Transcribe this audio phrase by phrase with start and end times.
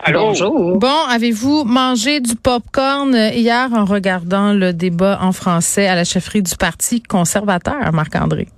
[0.00, 0.20] Allô?
[0.26, 0.78] Bonjour.
[0.78, 6.42] Bon, avez-vous mangé du popcorn hier en regardant le débat en français à la chefferie
[6.42, 8.48] du Parti conservateur, Marc-André?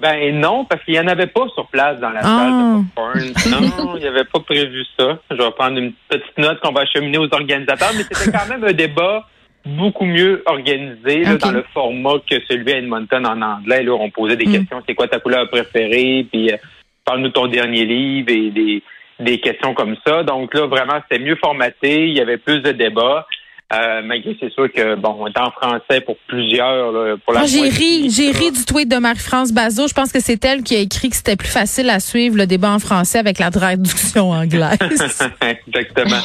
[0.00, 2.22] Ben non, parce qu'il n'y en avait pas sur place dans la Ah.
[2.22, 3.72] salle de popcorn.
[3.86, 5.18] Non, il n'y avait pas prévu ça.
[5.30, 8.62] Je vais prendre une petite note qu'on va acheminer aux organisateurs, mais c'était quand même
[8.64, 9.26] un débat
[9.64, 13.82] beaucoup mieux organisé là, dans le format que celui à Edmonton en anglais.
[13.82, 14.52] Là, on posait des Mm.
[14.52, 16.56] questions, c'est quoi ta couleur préférée, puis euh,
[17.04, 18.82] parle-nous de ton dernier livre et des,
[19.20, 20.22] des questions comme ça.
[20.22, 23.26] Donc là, vraiment, c'était mieux formaté, il y avait plus de débats.
[23.72, 27.40] Euh, malgré c'est sûr que bon, on est en français pour plusieurs, là, pour la
[27.40, 29.88] Moi, j'ai ri, j'ai ri du tweet de Marie-France Bazot.
[29.88, 32.46] Je pense que c'est elle qui a écrit que c'était plus facile à suivre le
[32.46, 34.78] débat en français avec la traduction anglaise.
[35.40, 36.22] Exactement.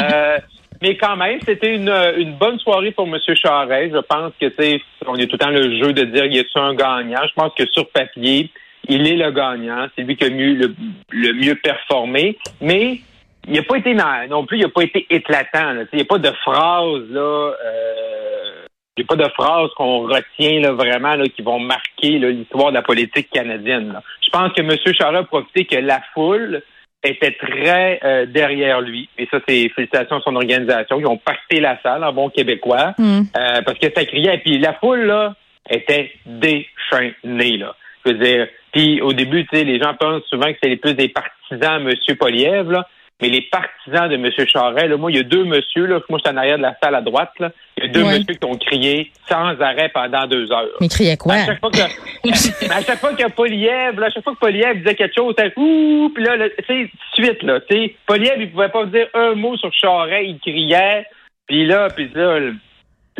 [0.00, 0.38] Euh,
[0.82, 3.18] mais quand même, c'était une, une bonne soirée pour M.
[3.34, 3.92] Charest.
[3.92, 6.38] Je pense que tu sais, on est tout le temps le jeu de dire y
[6.38, 7.22] a-t-il un gagnant?
[7.26, 8.50] Je pense que sur papier,
[8.88, 9.86] il est le gagnant.
[9.96, 10.74] C'est lui qui a mieux, le,
[11.10, 12.36] le mieux performé.
[12.60, 13.00] Mais
[13.46, 15.72] il n'a pas été non plus, il n'a pas été éclatant.
[15.72, 15.82] là.
[15.92, 17.20] Il n'y a pas de phrase là.
[17.20, 18.64] Euh,
[18.96, 22.68] il n'y a pas de phrases qu'on retient là, vraiment là, qui vont marquer l'histoire
[22.70, 23.92] de la politique canadienne.
[23.92, 24.02] là.
[24.24, 24.70] Je pense que M.
[24.96, 26.62] Charest a profité que la foule
[27.02, 29.08] était très euh, derrière lui.
[29.18, 31.00] Et ça, c'est félicitations à son organisation.
[31.00, 33.22] Ils ont pacté la salle en bon québécois Hmm.
[33.36, 34.38] euh, parce que ça criait.
[34.38, 35.34] Puis la foule, là,
[35.68, 37.74] était déchaînée, là.
[38.04, 40.76] Je veux dire, puis au début, tu sais, les gens pensent souvent que c'est les
[40.76, 42.16] plus des partisans de M.
[42.18, 42.86] Poliev, là.
[43.22, 44.28] Mais les partisans de M.
[44.46, 46.62] Charest, là, moi, il y a deux monsieur, là, moi, je suis en arrière de
[46.62, 47.52] la salle à droite, là.
[47.78, 48.18] Il y a deux Ouais.
[48.18, 50.66] monsieur qui ont crié sans arrêt pendant deux heures.
[50.80, 51.34] Mais il criait quoi?
[51.34, 51.78] À chaque fois que,
[52.72, 55.52] à chaque fois que Poliev, là, à chaque fois que Poliev disait quelque chose, c'était
[55.56, 59.34] ouh, puis là, tu sais, suite, là, tu sais, Poliev, il pouvait pas dire un
[59.34, 61.06] mot sur Charest, il criait,
[61.46, 62.40] puis là, puis là,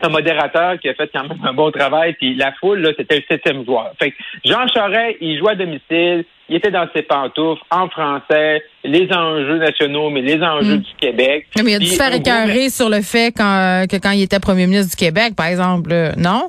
[0.03, 3.17] un modérateur qui a fait quand même un bon travail, puis la foule, là, c'était
[3.17, 3.93] le septième joueur.
[3.99, 8.63] Fait que Jean Charest, il jouait à domicile, il était dans ses pantoufles, en français,
[8.83, 10.81] les enjeux nationaux, mais les enjeux Mm.
[10.83, 11.47] du Québec.
[11.57, 14.23] Non, mais il a dû se faire écœurer sur le fait quand, que quand il
[14.23, 15.91] était premier ministre du Québec, par exemple.
[16.19, 16.49] Non?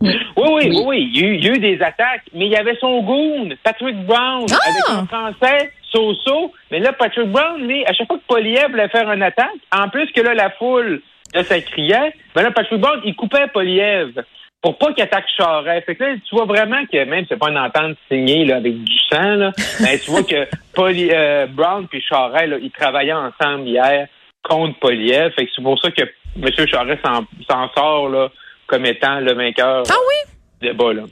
[0.00, 1.10] Oui, oui, oui, oui.
[1.12, 3.02] Il y, a eu, il y a eu des attaques, mais il y avait son
[3.02, 4.56] goon, Patrick Brown, Ah!
[4.68, 6.52] avec son français, so-so.
[6.70, 9.88] Mais là, Patrick Brown, lui, à chaque fois que Poliev voulait faire une attaque, en
[9.88, 11.02] plus que là, la foule,
[11.34, 14.12] là, ça criait, ben là, Patrick Brown, il coupait Poliev
[14.60, 15.86] pour pas qu'il attaque Charest.
[15.86, 18.82] Fait que là, tu vois vraiment que même c'est pas une entente signée là, avec
[18.82, 20.46] du sang, là, mais tu vois que
[20.78, 24.08] euh, Brown puis Charest, là, ils travaillaient ensemble hier
[24.42, 25.32] contre Poliev.
[25.34, 26.66] Fait que c'est pour ça que M.
[26.66, 27.02] Charest
[27.48, 28.28] s'en, sort là,
[28.66, 30.32] comme étant le vainqueur Ah oui?
[30.60, 30.92] du débat.
[30.92, 31.02] Là.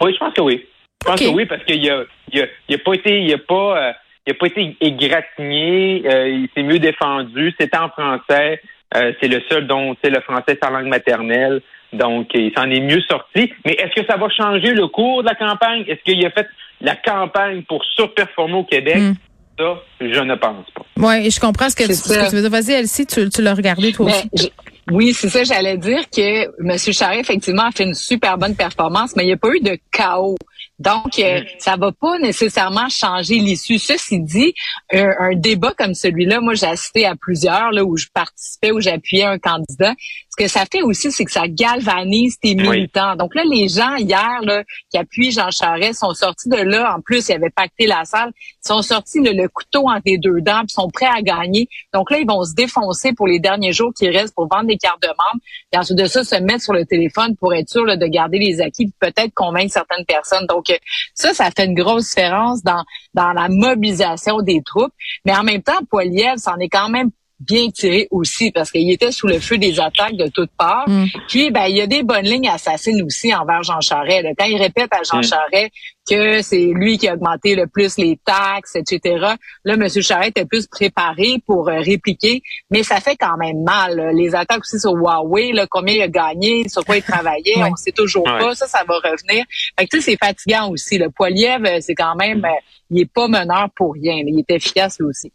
[0.00, 0.64] Oui, je pense que oui.
[1.02, 3.38] Je pense que oui, parce qu'il a, il a, il a pas été, il a
[3.38, 3.92] pas, euh,
[4.26, 8.60] il a pas été égratigné, euh, il s'est mieux défendu, c'était en français,
[8.96, 11.60] euh, c'est le seul dont c'est le français sa langue maternelle,
[11.92, 13.52] donc il s'en est mieux sorti.
[13.64, 15.84] Mais est-ce que ça va changer le cours de la campagne?
[15.88, 16.46] Est-ce qu'il a fait
[16.80, 18.98] la campagne pour surperformer au Québec?
[18.98, 19.12] Mm.
[19.58, 20.82] Ça, je ne pense pas.
[20.96, 22.30] Oui, je comprends ce que, tu, C'est ce que ça.
[22.30, 22.50] tu veux dire.
[22.50, 24.50] Vas-y, Elsie, tu, tu l'as regardé toi aussi.
[24.90, 26.78] oui, c'est ça, j'allais dire que M.
[26.78, 29.78] Charest, effectivement, a fait une super bonne performance, mais il n'y a pas eu de
[29.92, 30.36] chaos.
[30.78, 33.78] Donc, euh, ça va pas nécessairement changer l'issue.
[33.78, 34.54] Ceci dit,
[34.92, 38.80] un, un débat comme celui-là, moi, j'ai assisté à plusieurs là, où je participais, où
[38.80, 39.94] j'appuyais un candidat.
[40.38, 42.68] Ce que ça fait aussi, c'est que ça galvanise tes Oui.
[42.68, 43.16] militants.
[43.16, 46.94] Donc là, les gens, hier, là, qui appuient Jean Charest, sont sortis de là.
[46.96, 48.32] En plus, ils avaient pacté la salle.
[48.64, 51.68] Ils sont sortis là, le couteau entre les deux dents, puis sont prêts à gagner.
[51.92, 54.78] Donc là, ils vont se défoncer pour les derniers jours qui restent pour vendre des
[54.78, 55.44] cartes de membres.
[55.70, 58.38] Et ensuite de ça, se mettre sur le téléphone pour être sûr là, de garder
[58.38, 60.46] les acquis, peut-être convaincre certaines personnes.
[60.46, 60.76] Donc euh,
[61.14, 62.82] ça, ça fait une grosse différence dans,
[63.12, 64.92] dans la mobilisation des troupes.
[65.26, 67.10] Mais en même temps, Poiliev, c'en est quand même
[67.46, 70.88] bien tiré aussi parce qu'il était sous le feu des attaques de toutes parts.
[70.88, 71.06] Mm.
[71.28, 74.22] Puis, ben, il y a des bonnes lignes assassines aussi envers Jean Charest.
[74.24, 74.30] là.
[74.38, 75.22] Quand il répète à Jean Mm.
[75.24, 75.70] Charest
[76.08, 79.16] que c'est lui qui a augmenté le plus les taxes, etc.,
[79.64, 79.88] là, M.
[79.88, 83.96] Charest était plus préparé pour euh, répliquer, mais ça fait quand même mal.
[83.96, 84.12] là.
[84.12, 87.68] Les attaques aussi sur Huawei, là, combien il a gagné, sur quoi il travaillait, Ouais.
[87.70, 88.38] on sait toujours Ouais.
[88.38, 88.54] pas.
[88.56, 89.44] Ça, ça va revenir.
[89.78, 90.98] Fait que, tu sais, c'est fatigant aussi.
[90.98, 92.48] Le Poiliev, euh, c'est quand même, euh,
[92.90, 94.16] il est pas meneur pour rien.
[94.16, 94.24] là.
[94.26, 95.32] Il est efficace lui aussi.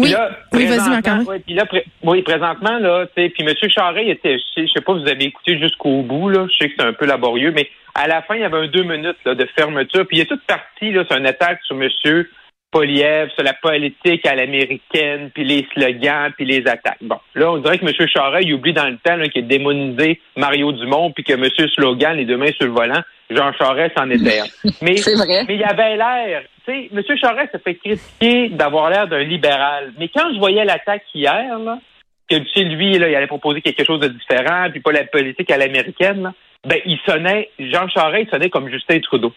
[0.00, 1.26] Oui, Puis là, oui, vas-y, présentement, Marc-André.
[1.26, 3.54] ouais, puis là, pré- oui, présentement, là, tu sais, puis M.
[3.70, 6.68] Charest, il était, je sais, pas si vous avez écouté jusqu'au bout, là, je sais
[6.70, 9.16] que c'est un peu laborieux, mais à la fin, il y avait un deux minutes
[9.24, 11.88] là, de fermeture, puis il est toute partie, là, c'est une attaque sur M.
[12.70, 16.98] Poliev sur la politique à l'américaine, puis les slogans, puis les attaques.
[17.00, 18.08] Bon, là, on dirait que M.
[18.08, 21.48] Charest, il oublie dans le temps qu'il a démonisé Mario Dumont, puis que M.
[21.74, 24.44] Slogan, les deux mains sur le volant, Jean Charest en était un.
[24.82, 25.44] Mais, vrai.
[25.46, 27.02] mais il avait l'air, tu sais, M.
[27.16, 29.92] Charest se fait critiquer d'avoir l'air d'un libéral.
[29.98, 31.78] Mais quand je voyais l'attaque hier, là,
[32.28, 35.04] que tu sais, lui, là, il allait proposer quelque chose de différent, puis pas la
[35.04, 36.32] politique à l'américaine, là,
[36.66, 39.32] ben, il sonnait, Jean Charest, il sonnait comme Justin Trudeau.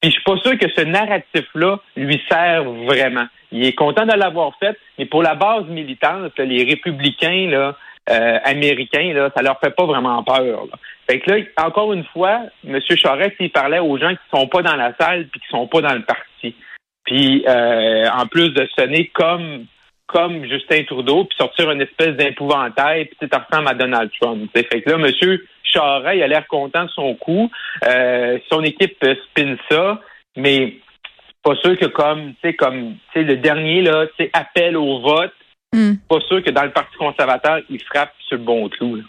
[0.00, 3.26] Puis je suis pas sûr que ce narratif-là lui sert vraiment.
[3.52, 7.76] Il est content de l'avoir fait, mais pour la base militante, les républicains là,
[8.10, 10.66] euh, américains, là, ça leur fait pas vraiment peur.
[10.66, 10.78] Là.
[11.08, 12.78] Fait que là, encore une fois, M.
[12.80, 15.80] Charest, il parlait aux gens qui sont pas dans la salle puis qui sont pas
[15.80, 16.54] dans le parti.
[17.04, 19.66] Puis euh, en plus de sonner comme
[20.06, 24.50] comme Justin Trudeau, puis sortir une espèce d'épouvantail, puis tu ressemble à Donald Trump.
[24.52, 24.64] T'sais.
[24.64, 25.38] Fait que là, M.
[25.62, 27.50] Charest, il a l'air content de son coup.
[27.86, 30.00] Euh, son équipe spin ça,
[30.36, 30.76] mais
[31.42, 34.76] pas sûr que comme, tu sais, comme, tu sais, le dernier, là, tu sais, appel
[34.76, 35.32] au vote,
[35.74, 35.94] Hmm.
[36.08, 38.94] pas sûr que dans le Parti conservateur, il frappe sur le bon clou.
[38.94, 39.02] Là.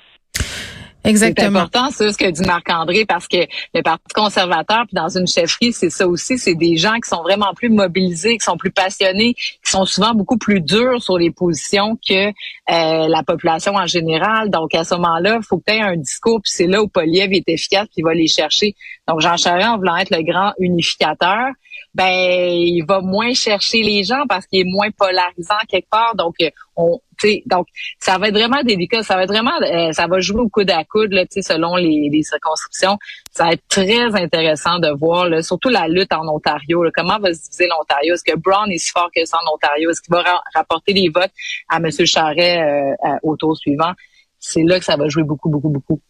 [1.06, 1.60] C'est Exactement.
[1.60, 3.38] important, ça, ce que dit Marc-André, parce que
[3.74, 7.22] le Parti conservateur, puis dans une chefferie, c'est ça aussi, c'est des gens qui sont
[7.22, 11.30] vraiment plus mobilisés, qui sont plus passionnés, qui sont souvent beaucoup plus durs sur les
[11.30, 12.32] positions que euh,
[12.68, 14.50] la population en général.
[14.50, 16.88] Donc, à ce moment-là, il faut que tu aies un discours, puis c'est là où
[16.88, 18.76] Poliev est efficace, puis il va les chercher.
[19.08, 21.50] Donc, Jean Charest, en voulant être le grand unificateur,
[21.96, 26.14] ben il va moins chercher les gens parce qu'il est moins polarisant quelque part.
[26.16, 27.00] Donc euh, on,
[27.46, 27.68] donc
[28.00, 29.02] ça va être vraiment délicat.
[29.02, 32.10] Ça va être vraiment, euh, ça va jouer au coude à coude là, selon les,
[32.12, 32.98] les circonscriptions.
[33.32, 36.84] Ça va être très intéressant de voir, là, surtout la lutte en Ontario.
[36.84, 36.92] là.
[36.94, 38.14] comment va se diviser l'Ontario?
[38.14, 39.90] Est-ce que Brown est si fort que ça en Ontario?
[39.90, 41.32] Est-ce qu'il va ra- rapporter les votes
[41.70, 41.90] à M.
[42.06, 43.94] Charret euh, au tour suivant?
[44.38, 46.02] C'est là que ça va jouer beaucoup, beaucoup, beaucoup.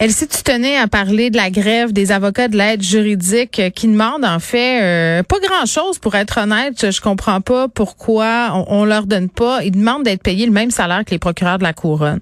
[0.00, 3.88] Elsie, tu tenais à parler de la grève des avocats de l'aide juridique euh, qui
[3.88, 6.92] demandent en fait euh, pas grand-chose pour être honnête.
[6.92, 9.64] Je comprends pas pourquoi on, on leur donne pas.
[9.64, 12.20] Ils demandent d'être payés le même salaire que les procureurs de la couronne.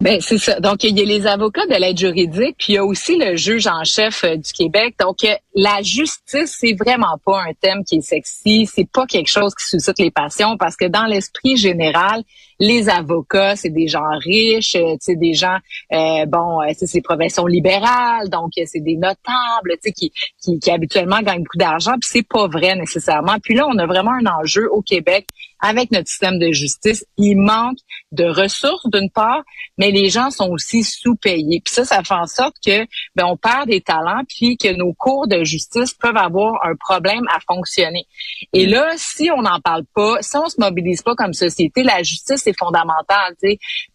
[0.00, 0.60] Ben c'est ça.
[0.60, 3.34] Donc il y a les avocats de l'aide juridique, puis il y a aussi le
[3.34, 4.94] juge en chef euh, du Québec.
[5.00, 9.28] Donc euh, la justice, c'est vraiment pas un thème qui est sexy, c'est pas quelque
[9.28, 12.22] chose qui suscite les passions parce que dans l'esprit général,
[12.60, 15.56] les avocats, c'est des gens riches, euh, c'est des gens
[15.92, 20.12] euh, bon, euh, c'est c'est professions libérales, donc euh, c'est des notables, tu sais qui,
[20.40, 23.38] qui qui habituellement gagnent beaucoup d'argent, puis c'est pas vrai nécessairement.
[23.42, 25.26] Puis là, on a vraiment un enjeu au Québec
[25.60, 27.78] avec notre système de justice, il manque
[28.12, 29.42] de ressources d'une part,
[29.76, 31.60] mais les gens sont aussi sous-payés.
[31.64, 34.92] Puis ça, ça fait en sorte que ben, on perd des talents, puis que nos
[34.92, 38.06] cours de justice peuvent avoir un problème à fonctionner.
[38.52, 42.02] Et là, si on n'en parle pas, si on se mobilise pas comme société, la
[42.02, 43.34] justice est fondamentale.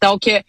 [0.02, 0.40] Donc, euh,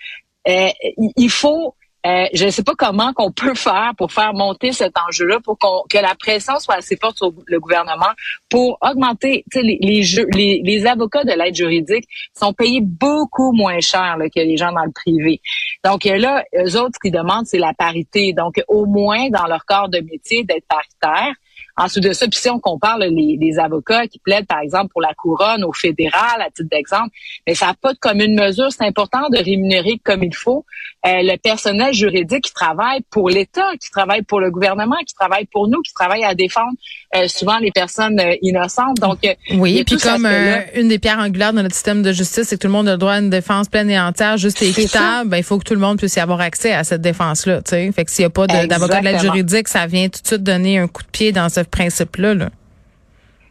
[0.49, 0.71] euh,
[1.17, 1.75] il faut
[2.06, 5.59] euh, je ne sais pas comment qu'on peut faire pour faire monter cet enjeu-là, pour
[5.59, 8.12] qu'on, que la pression soit assez forte sur le gouvernement
[8.49, 10.03] pour augmenter les, les,
[10.35, 12.05] les, les avocats de l'aide juridique
[12.39, 15.41] sont payés beaucoup moins cher là, que les gens dans le privé.
[15.85, 18.33] Donc euh, là, eux autres, ce qu'ils demandent, c'est la parité.
[18.33, 21.35] Donc, au moins, dans leur corps de métier, d'être paritaire.
[21.76, 24.88] Ensuite de ça, puis si on compare là, les, les avocats qui plaident, par exemple,
[24.93, 27.11] pour la couronne au fédéral, à titre d'exemple,
[27.47, 28.69] mais ça n'a pas de commune mesure.
[28.71, 30.65] C'est important de rémunérer comme il faut
[31.06, 35.47] euh, le personnel juridique qui travaille pour l'État, qui travaille pour le gouvernement, qui travaille
[35.47, 36.73] pour nous, qui travaille à défendre
[37.17, 38.97] euh, souvent les personnes euh, innocentes.
[38.99, 42.44] Donc, euh, Oui, puis comme euh, une des pierres angulaires de notre système de justice,
[42.49, 44.62] c'est que tout le monde a le droit à une défense pleine et entière, juste
[44.62, 45.29] et équitable.
[45.29, 47.63] Ben, il faut que tout le monde puisse y avoir accès à cette défense-là.
[47.63, 49.34] Tu sais, fait que s'il n'y a pas de- d'avocat de l'aide Exactement.
[49.34, 52.35] juridique, ça vient tout de suite donner un coup de pied dans ce principe-là.
[52.35, 52.51] Là.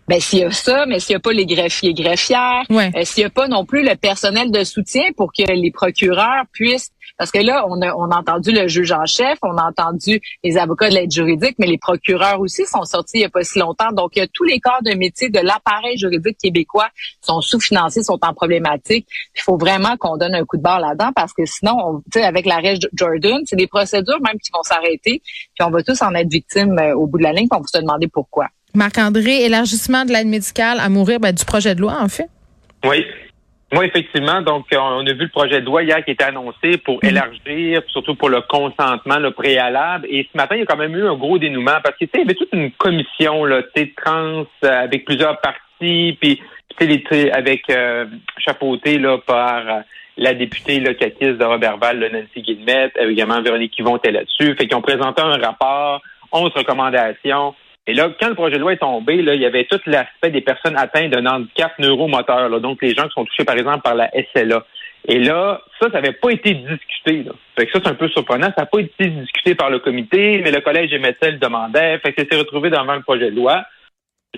[0.07, 2.91] Ben, s'il y a ça, mais s'il n'y a pas les greffiers greffières, Ouais.
[2.95, 6.43] euh, s'il n'y a pas non plus le personnel de soutien pour que les procureurs
[6.51, 9.63] puissent, parce que là, on a, on a entendu le juge en chef, on a
[9.63, 13.29] entendu les avocats de l'aide juridique, mais les procureurs aussi sont sortis il n'y a
[13.29, 13.91] pas si longtemps.
[13.93, 16.89] Donc, euh, tous les corps de métier de l'appareil juridique québécois
[17.21, 19.07] sont sous-financés, sont en problématique.
[19.37, 22.19] Il faut vraiment qu'on donne un coup de barre là-dedans parce que sinon, on, tu
[22.19, 25.21] sais, avec l'arrêt Jordan, c'est des procédures même qui vont s'arrêter,
[25.55, 27.61] puis on va tous en être victimes euh, au bout de la ligne, puis on
[27.61, 28.47] va se demander pourquoi.
[28.75, 32.27] Marc-André, élargissement de l'aide médicale à mourir ben, du projet de loi, en fait.
[32.85, 33.05] Oui.
[33.75, 34.41] Oui, effectivement.
[34.41, 37.81] Donc, on on a vu le projet de loi hier qui était annoncé pour élargir,
[37.87, 40.05] surtout pour le consentement, le préalable.
[40.09, 42.11] Et ce matin, il y a quand même eu un gros dénouement parce que, tu
[42.13, 46.17] sais, il y avait toute une commission, là, tu sais, trans, euh, avec plusieurs partis,
[46.21, 46.39] puis,
[46.79, 48.05] tu avec euh,
[48.37, 49.79] chapeauté, là, par euh,
[50.17, 54.55] la députée, là, caquiste de Robertval, là, Nancy Guillemette, euh, également Véronique Yvon était là-dessus.
[54.55, 56.01] Fait qu'ils ont présenté un rapport,
[56.31, 57.55] 11 recommandations.
[57.85, 60.29] Et là, quand le projet de loi est tombé, là, il y avait tout l'aspect
[60.29, 63.81] des personnes atteintes d'un handicap neuromoteur, là, donc les gens qui sont touchés, par exemple,
[63.81, 64.63] par la SLA.
[65.05, 67.23] Et là, ça, ça n'avait pas été discuté.
[67.23, 67.33] Là.
[67.57, 68.47] Fait que ça, c'est un peu surprenant.
[68.47, 71.99] Ça n'a pas été discuté par le comité, mais le collège émettait le demandait.
[71.99, 73.65] Fait que ça s'est retrouvé devant le projet de loi.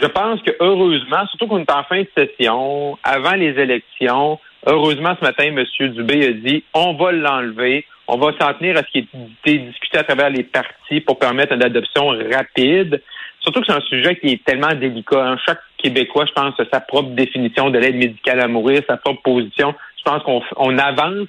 [0.01, 5.15] je pense que heureusement, surtout qu'on est en fin de session, avant les élections, heureusement
[5.19, 5.63] ce matin, M.
[5.91, 9.07] Dubé a dit on va l'enlever, on va s'en tenir à ce qui
[9.45, 13.01] été discuté à travers les partis pour permettre une adoption rapide.
[13.45, 15.23] Surtout que c'est un sujet qui est tellement délicat.
[15.23, 15.37] Hein.
[15.45, 19.21] Chaque Québécois, je pense, a sa propre définition de l'aide médicale à mourir, sa propre
[19.21, 19.75] position.
[19.97, 21.27] Je pense qu'on on avance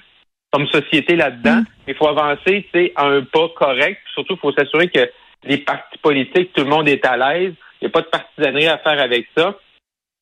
[0.51, 3.99] comme société là-dedans, mais il faut avancer à un pas correct.
[4.15, 5.07] Surtout, il faut s'assurer que
[5.43, 7.53] les partis politiques, tout le monde est à l'aise.
[7.79, 9.55] Il n'y a pas de partisanerie à faire avec ça.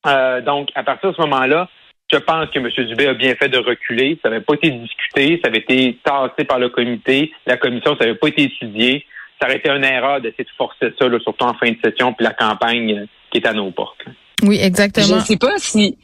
[0.08, 1.70] Euh, donc, à partir de ce moment-là,
[2.12, 2.88] je pense que M.
[2.88, 4.20] Dubé a bien fait de reculer.
[4.22, 7.32] Ça n'avait pas été discuté, ça avait été tassé par le comité.
[7.46, 9.06] La commission, ça n'avait pas été étudié.
[9.40, 12.26] Ça aurait été une erreur d'essayer de forcer ça, surtout en fin de session, puis
[12.26, 14.06] la campagne euh, qui est à nos portes.
[14.44, 15.08] Oui, exactement.
[15.08, 15.98] Je ne sais pas si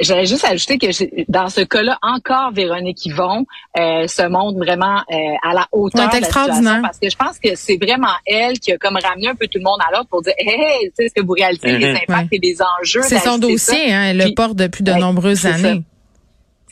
[0.00, 0.86] j'allais juste ajouter que
[1.28, 3.44] dans ce cas-là, encore Véronique Yvon
[3.76, 7.38] euh, se montre vraiment euh, à la hauteur de la situation parce que je pense
[7.38, 10.08] que c'est vraiment elle qui a comme ramené un peu tout le monde à l'autre
[10.08, 12.02] pour dire hey, tu sais, est-ce que vous réalisez les mm-hmm.
[12.08, 15.82] impacts et les enjeux C'est son dossier, hein, elle le porte depuis de nombreuses années.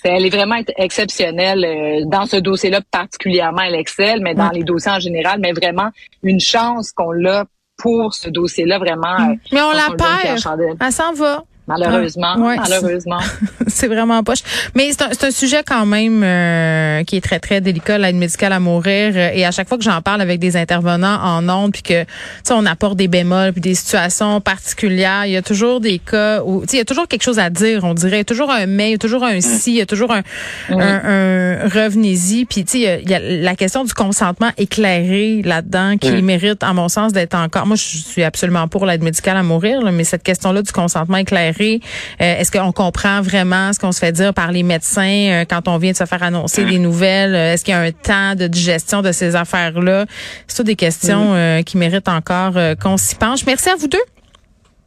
[0.04, 4.92] Elle est vraiment exceptionnelle euh, dans ce dossier-là particulièrement, elle excelle, mais dans les dossiers
[4.92, 5.90] en général, mais vraiment
[6.23, 7.46] une chance qu'on l'a
[7.76, 9.18] pour ce dossier-là, vraiment.
[9.18, 9.38] Mm.
[9.52, 10.76] Mais on la perd.
[10.80, 11.44] Elle s'en va.
[11.66, 13.21] Malheureusement, ah, malheureusement.
[13.68, 14.40] c'est vraiment poche.
[14.75, 18.52] Mais c'est un, un, sujet quand même euh, qui est très très délicat, l'aide médicale
[18.52, 19.16] à mourir.
[19.16, 22.04] Et à chaque fois que j'en parle avec des intervenants en ondes, puis que
[22.50, 26.64] on apporte des bémols, puis des situations particulières, il y a toujours des cas où
[26.71, 27.83] il y a toujours quelque chose à dire.
[27.85, 29.76] On dirait, il y a toujours un mais, il y a toujours un si, il
[29.76, 30.23] y a toujours un,
[30.68, 32.44] un, un revenez-y.
[32.44, 36.75] Puis tu sais, il y a la question du consentement éclairé là-dedans qui mérite, à
[36.75, 37.66] mon sens, d'être encore.
[37.66, 41.53] Moi, je suis absolument pour l'aide médicale à mourir, mais cette question-là du consentement éclairé
[41.61, 41.76] euh,
[42.18, 45.78] est-ce qu'on comprend vraiment ce qu'on se fait dire par les médecins euh, quand on
[45.78, 47.34] vient de se faire annoncer des nouvelles?
[47.34, 50.06] Euh, est-ce qu'il y a un temps de digestion de ces affaires-là?
[50.46, 53.44] C'est toutes des questions qui méritent encore qu'on s'y penche.
[53.46, 53.99] Merci à vous deux.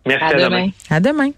[0.05, 0.69] Merci à, demain.
[0.89, 1.31] À demain.